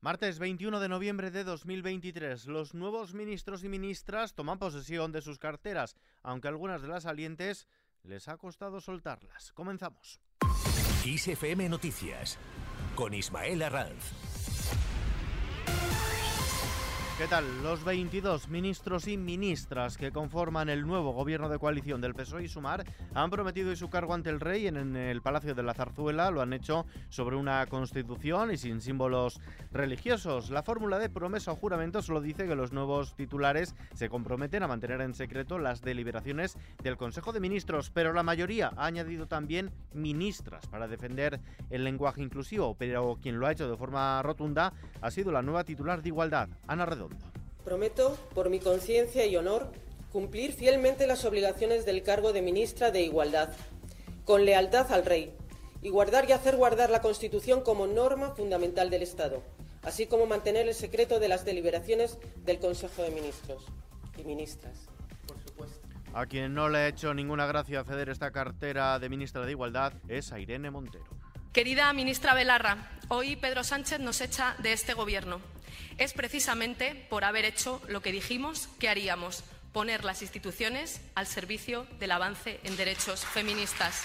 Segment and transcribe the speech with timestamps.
[0.00, 5.40] Martes 21 de noviembre de 2023, los nuevos ministros y ministras toman posesión de sus
[5.40, 7.66] carteras, aunque algunas de las salientes
[8.04, 9.50] les ha costado soltarlas.
[9.52, 10.20] Comenzamos.
[11.02, 12.38] XFM Noticias
[12.94, 14.37] con Ismael Arranz.
[17.18, 17.44] ¿Qué tal?
[17.64, 22.48] Los 22 ministros y ministras que conforman el nuevo gobierno de coalición del PSOE y
[22.48, 26.30] Sumar han prometido su cargo ante el rey en el Palacio de la Zarzuela.
[26.30, 29.40] Lo han hecho sobre una constitución y sin símbolos
[29.72, 30.50] religiosos.
[30.50, 34.68] La fórmula de promesa o juramento solo dice que los nuevos titulares se comprometen a
[34.68, 39.72] mantener en secreto las deliberaciones del Consejo de Ministros, pero la mayoría ha añadido también
[39.92, 42.76] ministras para defender el lenguaje inclusivo.
[42.78, 46.48] Pero quien lo ha hecho de forma rotunda ha sido la nueva titular de Igualdad,
[46.68, 47.07] Ana Redondo.
[47.64, 49.70] Prometo, por mi conciencia y honor,
[50.12, 53.50] cumplir fielmente las obligaciones del cargo de ministra de Igualdad,
[54.24, 55.32] con lealtad al Rey,
[55.82, 59.42] y guardar y hacer guardar la Constitución como norma fundamental del Estado,
[59.82, 63.64] así como mantener el secreto de las deliberaciones del Consejo de Ministros
[64.16, 64.88] y Ministras,
[65.26, 65.78] por supuesto.
[66.14, 69.92] A quien no le ha hecho ninguna gracia ceder esta cartera de ministra de Igualdad
[70.08, 71.04] es a Irene Montero.
[71.58, 75.40] Querida ministra Belarra, hoy Pedro Sánchez nos echa de este Gobierno
[75.96, 79.42] es precisamente por haber hecho lo que dijimos que haríamos,
[79.72, 84.04] poner las instituciones al servicio del avance en derechos feministas.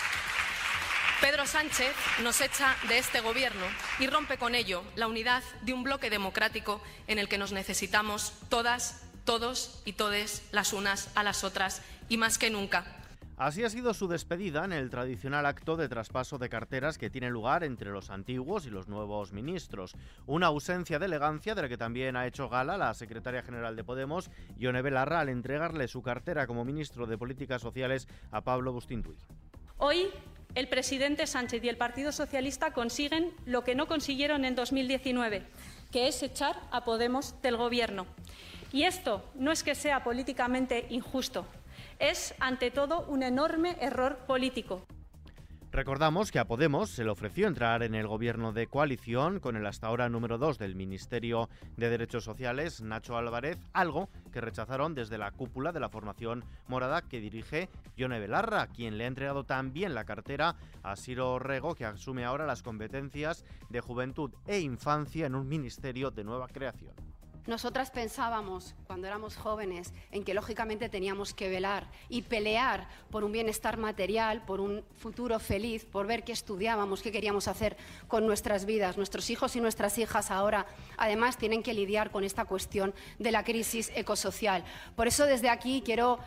[1.21, 3.67] Pedro Sánchez nos echa de este Gobierno
[3.99, 8.33] y rompe con ello la unidad de un bloque democrático en el que nos necesitamos
[8.49, 13.02] todas, todos y todes las unas a las otras y más que nunca.
[13.35, 17.31] Así ha sido su despedida en el tradicional acto de traspaso de carteras que tiene
[17.31, 19.95] lugar entre los antiguos y los nuevos ministros.
[20.27, 23.83] Una ausencia de elegancia de la que también ha hecho gala la secretaria general de
[23.83, 29.17] Podemos, Ione Belarra, al entregarle su cartera como ministro de Políticas Sociales a Pablo Bustinduy.
[29.77, 30.09] Hoy
[30.53, 35.43] el presidente Sánchez y el Partido Socialista consiguen lo que no consiguieron en 2019,
[35.91, 38.05] que es echar a Podemos del Gobierno.
[38.71, 41.47] Y esto no es que sea políticamente injusto,
[41.99, 44.85] es, ante todo, un enorme error político.
[45.73, 49.65] Recordamos que a Podemos se le ofreció entrar en el gobierno de coalición con el
[49.65, 55.17] hasta ahora número 2 del Ministerio de Derechos Sociales, Nacho Álvarez, algo que rechazaron desde
[55.17, 59.95] la cúpula de la formación morada que dirige Yone Belarra, quien le ha entregado también
[59.95, 65.33] la cartera a Siro Rego, que asume ahora las competencias de juventud e infancia en
[65.33, 67.12] un ministerio de nueva creación.
[67.45, 73.33] Nosotras pensábamos, cuando éramos jóvenes, en que lógicamente teníamos que velar y pelear por un
[73.33, 77.75] bienestar material, por un futuro feliz, por ver qué estudiábamos, qué queríamos hacer
[78.07, 78.95] con nuestras vidas.
[78.95, 80.65] Nuestros hijos y nuestras hijas ahora,
[80.95, 84.63] además, tienen que lidiar con esta cuestión de la crisis ecosocial.
[84.95, 86.19] Por eso, desde aquí quiero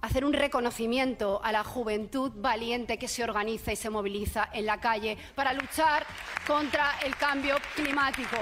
[0.00, 4.78] hacer un reconocimiento a la juventud valiente que se organiza y se moviliza en la
[4.78, 6.06] calle para luchar
[6.46, 8.36] contra el cambio climático.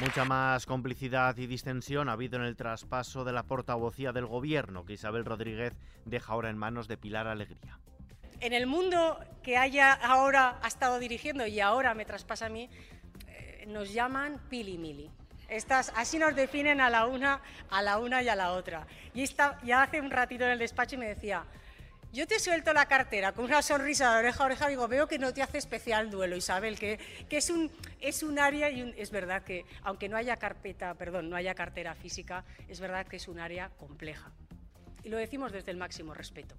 [0.00, 4.86] Mucha más complicidad y distensión ha habido en el traspaso de la portavocía del gobierno
[4.86, 5.74] que Isabel Rodríguez
[6.06, 7.78] deja ahora en manos de Pilar Alegría.
[8.40, 12.70] En el mundo que haya ahora ha estado dirigiendo y ahora me traspasa a mí,
[13.28, 15.10] eh, nos llaman pili mili.
[15.50, 18.86] Estas, así nos definen a la una, a la una y a la otra.
[19.12, 21.44] Y esta, ya hace un ratito en el despacho y me decía,
[22.12, 25.18] yo te suelto la cartera con una sonrisa de oreja a oreja, digo, veo que
[25.18, 26.98] no te hace especial duelo, Isabel, que,
[27.28, 31.30] que es, un, es un área y es verdad que, aunque no haya carpeta, perdón,
[31.30, 34.32] no haya cartera física, es verdad que es un área compleja.
[35.04, 36.56] Y lo decimos desde el máximo respeto,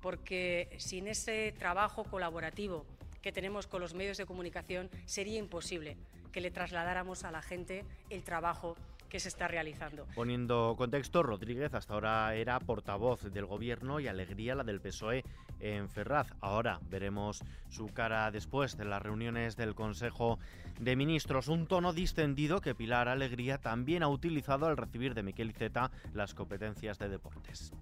[0.00, 2.86] porque sin ese trabajo colaborativo
[3.22, 5.96] que tenemos con los medios de comunicación sería imposible
[6.30, 8.76] que le trasladáramos a la gente el trabajo
[9.14, 10.08] que se está realizando.
[10.16, 15.22] Poniendo contexto, Rodríguez hasta ahora era portavoz del gobierno y alegría la del PSOE
[15.60, 16.34] en Ferraz.
[16.40, 20.40] Ahora veremos su cara después de las reuniones del Consejo
[20.80, 21.46] de Ministros.
[21.46, 26.34] Un tono distendido que Pilar Alegría también ha utilizado al recibir de Miquel Iceta las
[26.34, 27.72] competencias de deportes.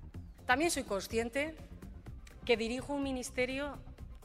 [0.45, 1.57] También soy consciente
[2.45, 3.79] que dirijo un ministerio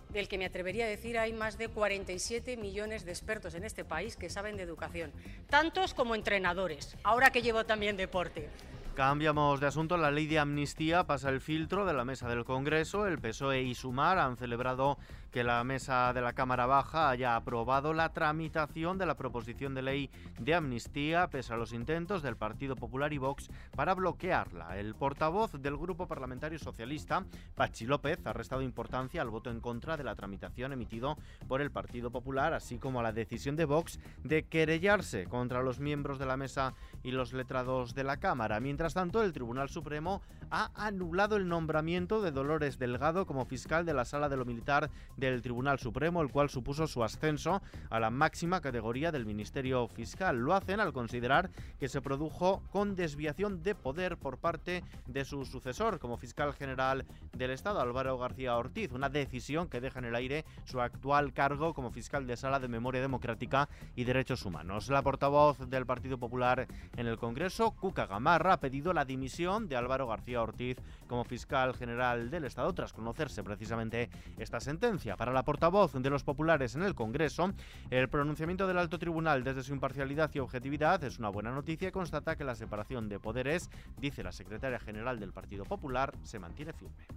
[0.09, 3.83] del que me atrevería a decir hay más de 47 millones de expertos en este
[3.83, 5.11] país que saben de educación,
[5.49, 8.49] tantos como entrenadores, ahora que llevo también deporte.
[8.97, 9.95] Cambiamos de asunto.
[9.95, 13.05] La ley de amnistía pasa el filtro de la mesa del Congreso.
[13.05, 14.97] El PSOE y Sumar han celebrado
[15.31, 19.81] que la mesa de la Cámara Baja haya aprobado la tramitación de la proposición de
[19.81, 20.09] ley
[20.39, 24.77] de amnistía, pese a los intentos del Partido Popular y Vox para bloquearla.
[24.77, 27.25] El portavoz del Grupo Parlamentario Socialista,
[27.55, 31.71] Pachi López, ha restado importancia al voto en contra de la tramitación emitido por el
[31.71, 36.25] Partido Popular, así como a la decisión de Vox de querellarse contra los miembros de
[36.25, 38.59] la mesa y los letrados de la Cámara.
[38.59, 43.93] Mientras tanto, el Tribunal Supremo ha anulado el nombramiento de Dolores Delgado como fiscal de
[43.93, 48.09] la Sala de lo Militar del Tribunal Supremo, el cual supuso su ascenso a la
[48.09, 50.37] máxima categoría del Ministerio Fiscal.
[50.37, 51.49] Lo hacen al considerar
[51.79, 57.05] que se produjo con desviación de poder por parte de su sucesor como fiscal general
[57.33, 61.73] del Estado, Álvaro García Ortiz, una decisión que deja en el aire su actual cargo
[61.73, 64.89] como fiscal de sala de memoria democrática y derechos humanos.
[64.89, 69.75] La portavoz del Partido Popular en el Congreso, Cuca Gamarra, ha pedido la dimisión de
[69.75, 70.77] Álvaro García Ortiz
[71.07, 75.06] como fiscal general del Estado tras conocerse precisamente esta sentencia.
[75.15, 77.53] Para la portavoz de los populares en el Congreso,
[77.89, 81.91] el pronunciamiento del alto tribunal desde su imparcialidad y objetividad es una buena noticia y
[81.91, 86.73] constata que la separación de poderes, dice la secretaria general del Partido Popular, se mantiene
[86.73, 87.07] firme.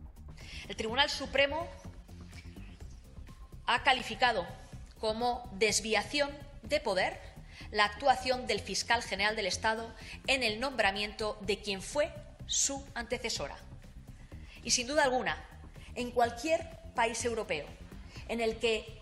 [0.69, 1.66] El Tribunal Supremo
[3.66, 4.46] ha calificado
[4.98, 6.31] como desviación
[6.62, 7.19] de poder
[7.72, 9.92] la actuación del fiscal general del Estado
[10.26, 12.12] en el nombramiento de quien fue
[12.46, 13.56] su antecesora.
[14.62, 15.37] Y sin duda alguna,
[15.94, 16.60] en cualquier
[16.94, 17.80] país europeo
[18.29, 19.01] en el que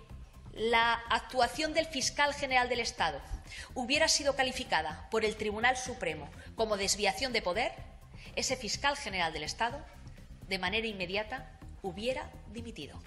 [0.53, 3.21] la actuación del fiscal general del Estado
[3.75, 7.73] hubiera sido calificada por el Tribunal Supremo como desviación de poder,
[8.35, 9.85] ese fiscal general del Estado,
[10.49, 13.01] de manera inmediata, hubiera dimitido.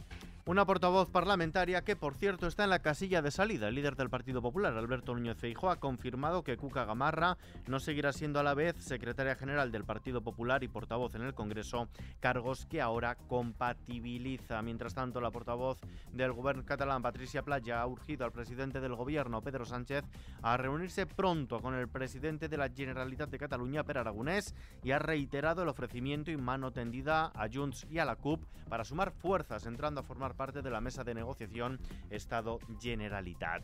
[0.52, 3.70] Una portavoz parlamentaria que, por cierto, está en la casilla de salida.
[3.70, 7.38] El líder del Partido Popular, Alberto Núñez Feijóo, ha confirmado que Cuca Gamarra
[7.68, 11.34] no seguirá siendo a la vez secretaria general del Partido Popular y portavoz en el
[11.34, 11.88] Congreso,
[12.20, 14.62] cargos que ahora compatibiliza.
[14.62, 15.80] Mientras tanto, la portavoz
[16.12, 20.04] del Gobierno catalán, Patricia Playa, ha urgido al presidente del Gobierno, Pedro Sánchez,
[20.42, 24.54] a reunirse pronto con el presidente de la Generalitat de Cataluña, Per Aragonés,
[24.84, 28.84] y ha reiterado el ofrecimiento y mano tendida a Junts y a la CUP para
[28.84, 31.80] sumar fuerzas, entrando a formar parte de la mesa de negociación
[32.10, 33.64] Estado-Generalitat.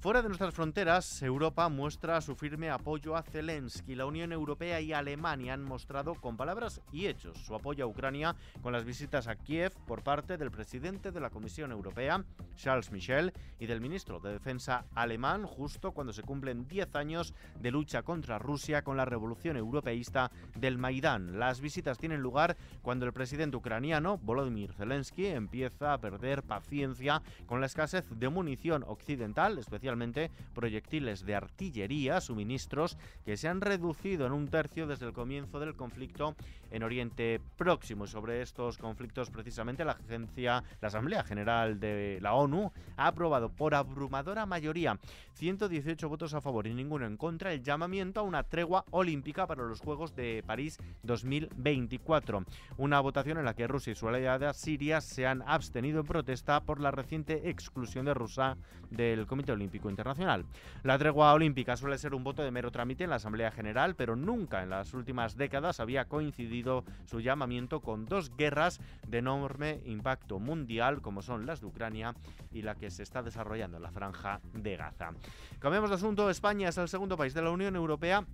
[0.00, 3.94] Fuera de nuestras fronteras, Europa muestra su firme apoyo a Zelensky.
[3.94, 8.34] La Unión Europea y Alemania han mostrado con palabras y hechos su apoyo a Ucrania
[8.60, 12.24] con las visitas a Kiev por parte del presidente de la Comisión Europea,
[12.56, 17.70] Charles Michel, y del ministro de Defensa alemán, justo cuando se cumplen 10 años de
[17.70, 21.38] lucha contra Rusia con la revolución europeísta del Maidán.
[21.38, 27.60] Las visitas tienen lugar cuando el presidente ucraniano, Volodymyr Zelensky, empieza a perder paciencia con
[27.60, 34.32] la escasez de munición occidental, especialmente proyectiles de artillería, suministros que se han reducido en
[34.32, 36.36] un tercio desde el comienzo del conflicto
[36.70, 38.06] en Oriente Próximo.
[38.06, 43.74] Sobre estos conflictos, precisamente, la agencia, la Asamblea General de la ONU ha aprobado por
[43.74, 44.98] abrumadora mayoría
[45.34, 49.64] 118 votos a favor y ninguno en contra el llamamiento a una tregua olímpica para
[49.64, 52.44] los Juegos de París 2024.
[52.78, 56.60] Una votación en la que Rusia y su aliada Siria se han abstenido en protesta
[56.60, 58.56] por la reciente exclusión de Rusia
[58.90, 60.44] del Comité Olímpico Internacional.
[60.82, 64.16] La tregua olímpica suele ser un voto de mero trámite en la Asamblea General, pero
[64.16, 70.38] nunca en las últimas décadas había coincidido su llamamiento con dos guerras de enorme impacto
[70.38, 72.14] mundial, como son las de Ucrania
[72.52, 75.10] y la que se está desarrollando en la franja de Gaza.
[75.58, 76.30] Cambiamos de asunto.
[76.30, 78.24] España es el segundo país de la Unión Europea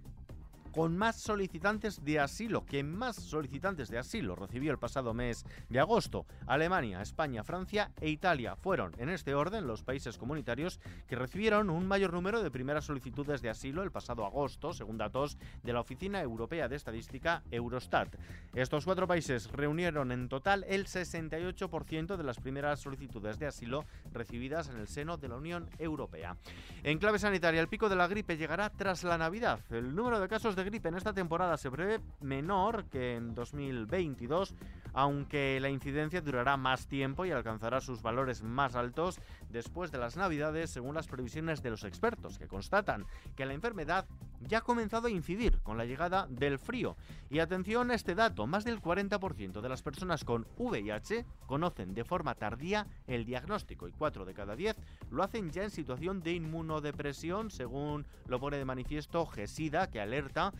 [0.72, 5.78] con más solicitantes de asilo, que más solicitantes de asilo recibió el pasado mes de
[5.78, 6.26] agosto.
[6.46, 11.86] Alemania, España, Francia e Italia fueron, en este orden, los países comunitarios que recibieron un
[11.86, 16.20] mayor número de primeras solicitudes de asilo el pasado agosto, según datos de la Oficina
[16.22, 18.16] Europea de Estadística Eurostat.
[18.54, 24.68] Estos cuatro países reunieron en total el 68% de las primeras solicitudes de asilo recibidas
[24.68, 26.36] en el seno de la Unión Europea.
[26.82, 29.60] En clave sanitaria, el pico de la gripe llegará tras la Navidad.
[29.70, 34.54] El número de casos de gripe en esta temporada se prevé menor que en 2022,
[34.92, 39.18] aunque la incidencia durará más tiempo y alcanzará sus valores más altos
[39.50, 43.06] después de las Navidades, según las previsiones de los expertos, que constatan
[43.36, 44.06] que la enfermedad
[44.40, 46.96] ya ha comenzado a incidir con la llegada del frío.
[47.30, 52.04] Y atención a este dato, más del 40% de las personas con VIH conocen de
[52.04, 54.76] forma tardía el diagnóstico y 4 de cada 10
[55.10, 60.51] lo hacen ya en situación de inmunodepresión, según lo pone de manifiesto GESIDA, que alerta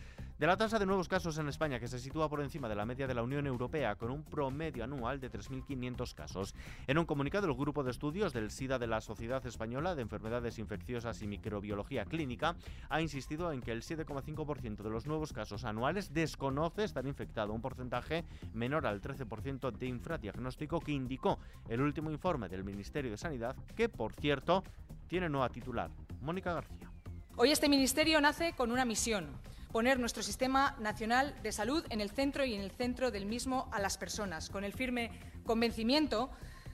[0.43, 2.85] de la tasa de nuevos casos en España, que se sitúa por encima de la
[2.85, 6.53] media de la Unión Europea, con un promedio anual de 3.500 casos.
[6.85, 10.59] En un comunicado, el grupo de estudios del SIDA de la Sociedad Española de Enfermedades
[10.59, 12.57] Infecciosas y Microbiología Clínica
[12.89, 17.61] ha insistido en que el 7,5% de los nuevos casos anuales desconoce estar infectado, un
[17.61, 23.55] porcentaje menor al 13% de infradiagnóstico que indicó el último informe del Ministerio de Sanidad,
[23.77, 24.63] que por cierto
[25.07, 25.89] tiene nueva titular,
[26.21, 26.91] Mónica García.
[27.35, 29.29] Hoy este ministerio nace con una misión
[29.73, 33.67] poner nuestro sistema nacional de salud en el centro y en el centro del mismo
[33.71, 35.09] a las personas, con el firme
[35.45, 36.29] convencimiento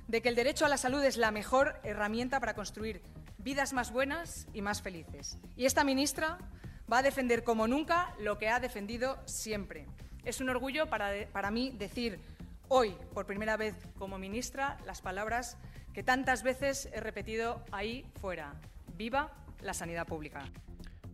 [0.10, 3.01] de que el derecho a la salud es la mejor herramienta para construir
[3.38, 5.38] vidas más buenas y más felices.
[5.56, 6.39] Y esta ministra
[6.91, 9.88] va a defender como nunca lo que ha defendido siempre.
[10.25, 12.20] Es un orgullo para, para mí decir
[12.68, 15.58] hoy, por primera vez como ministra, las palabras
[15.94, 18.60] que tantas veces he repetido ahí fuera.
[18.98, 20.44] Viva la sanidad pública.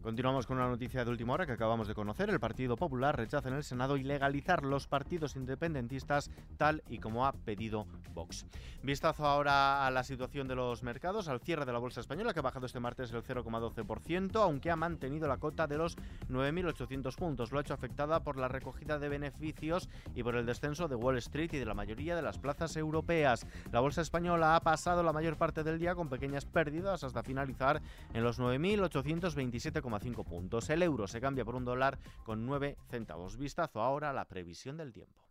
[0.06, 2.30] Continuamos con una noticia de última hora que acabamos de conocer.
[2.30, 7.34] El Partido Popular rechaza en el Senado ilegalizar los partidos independentistas tal y como ha
[7.34, 8.46] pedido Vox.
[8.84, 12.40] Vistazo ahora a la situación de los mercados, al cierre de la bolsa española que
[12.40, 15.98] ha bajado este martes el 0,12%, aunque ha mantenido la cota de los
[16.30, 17.52] 9.800 puntos.
[17.52, 21.18] Lo ha hecho afectada por la recogida de beneficios y por el descenso de Wall
[21.18, 23.48] Street y de la mayoría de las plazas europeas.
[23.72, 27.82] La bolsa española ha pasado la mayor parte del día con pequeñas pérdidas hasta finalizar
[28.14, 30.70] en los 9.827,5 puntos.
[30.70, 33.38] El euro se cambia por un dólar con 9 centavos.
[33.38, 35.22] Vistazo ahora a la previsión del tiempo.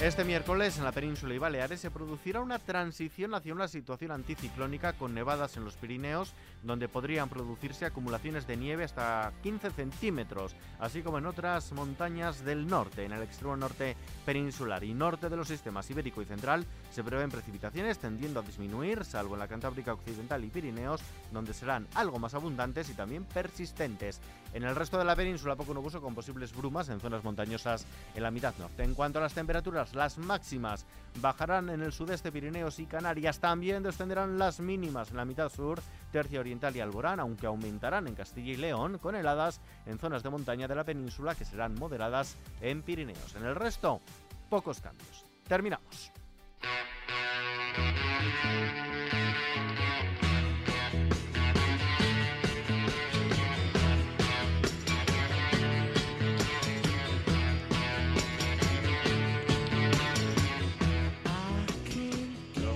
[0.00, 4.94] Este miércoles en la península y Baleares se producirá una transición hacia una situación anticiclónica
[4.94, 11.02] con nevadas en los Pirineos, donde podrían producirse acumulaciones de nieve hasta 15 centímetros, así
[11.02, 15.48] como en otras montañas del norte, en el extremo norte peninsular y norte de los
[15.48, 20.42] sistemas ibérico y central, se prevén precipitaciones tendiendo a disminuir, salvo en la Cantábrica Occidental
[20.42, 24.22] y Pirineos, donde serán algo más abundantes y también persistentes.
[24.54, 28.22] En el resto de la península poco nuboso con posibles brumas en zonas montañosas en
[28.22, 28.82] la mitad norte.
[28.82, 30.86] En cuanto a las temperaturas, las máximas
[31.20, 33.40] bajarán en el sudeste Pirineos y Canarias.
[33.40, 35.80] También descenderán las mínimas en la mitad sur,
[36.12, 40.30] tercia oriental y Alborán, aunque aumentarán en Castilla y León con heladas en zonas de
[40.30, 43.34] montaña de la península que serán moderadas en Pirineos.
[43.36, 44.00] En el resto,
[44.48, 45.24] pocos cambios.
[45.46, 46.12] Terminamos.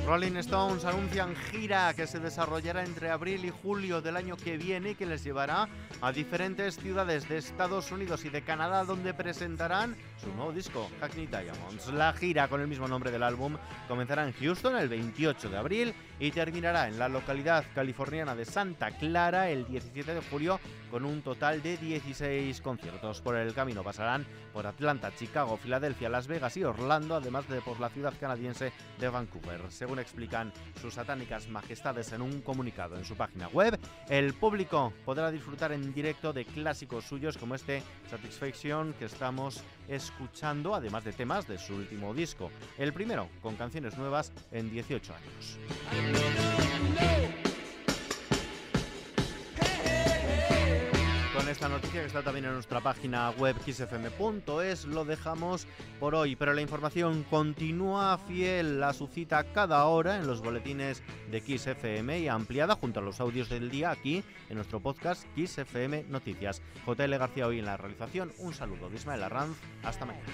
[0.07, 4.91] Rolling Stones anuncian gira que se desarrollará entre abril y julio del año que viene
[4.91, 5.67] y que les llevará
[6.03, 11.27] a diferentes ciudades de Estados Unidos y de Canadá donde presentarán su nuevo disco, Hackney
[11.27, 11.87] Diamonds.
[11.95, 13.57] La gira con el mismo nombre del álbum
[13.89, 18.91] comenzará en Houston el 28 de abril y terminará en la localidad californiana de Santa
[18.93, 23.21] Clara el 17 de julio con un total de 16 conciertos.
[23.21, 27.81] Por el camino pasarán por Atlanta, Chicago, Filadelfia, Las Vegas y Orlando, además de por
[27.81, 29.61] la ciudad canadiense de Vancouver.
[29.71, 33.79] Según explican sus satánicas majestades en un comunicado en su página web,
[34.09, 40.75] el público podrá disfrutar en directo de clásicos suyos como este Satisfaction que estamos escuchando,
[40.75, 45.59] además de temas de su último disco, el primero con canciones nuevas en 18 años.
[51.49, 55.67] Esta noticia que está también en nuestra página web xfm.es lo dejamos
[56.01, 61.03] por hoy, pero la información continúa fiel a su cita cada hora en los boletines
[61.31, 66.05] de XFM y ampliada junto a los audios del día aquí en nuestro podcast XFM
[66.09, 66.61] Noticias.
[66.87, 70.27] JL García hoy en la realización, un saludo de Ismael Arranz, hasta mañana.